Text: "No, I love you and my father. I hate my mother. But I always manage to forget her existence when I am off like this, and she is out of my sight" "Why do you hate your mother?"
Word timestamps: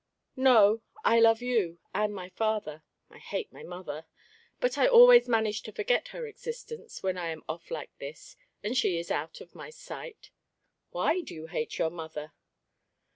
"No, 0.35 0.81
I 1.05 1.19
love 1.19 1.43
you 1.43 1.77
and 1.93 2.11
my 2.11 2.29
father. 2.29 2.81
I 3.11 3.19
hate 3.19 3.53
my 3.53 3.61
mother. 3.61 4.07
But 4.59 4.75
I 4.75 4.87
always 4.87 5.27
manage 5.27 5.61
to 5.61 5.71
forget 5.71 6.07
her 6.07 6.25
existence 6.25 7.03
when 7.03 7.19
I 7.19 7.27
am 7.27 7.43
off 7.47 7.69
like 7.69 7.95
this, 7.99 8.35
and 8.63 8.75
she 8.75 8.97
is 8.97 9.11
out 9.11 9.41
of 9.41 9.53
my 9.53 9.69
sight" 9.69 10.31
"Why 10.89 11.21
do 11.21 11.35
you 11.35 11.45
hate 11.45 11.77
your 11.77 11.91
mother?" 11.91 12.33